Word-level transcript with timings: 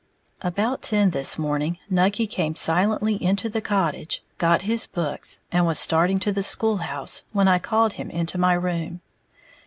_About 0.47 0.81
ten 0.81 1.11
this 1.11 1.37
morning, 1.37 1.77
Nucky 1.87 2.25
came 2.25 2.55
silently 2.55 3.23
into 3.23 3.49
the 3.49 3.61
cottage, 3.61 4.23
got 4.39 4.63
his 4.63 4.87
books, 4.87 5.41
and 5.51 5.63
was 5.63 5.77
starting 5.77 6.19
to 6.21 6.31
the 6.31 6.41
school 6.41 6.77
house, 6.77 7.21
when 7.33 7.47
I 7.47 7.59
called 7.59 7.93
him 7.93 8.09
into 8.09 8.39
my 8.39 8.53
room. 8.53 9.01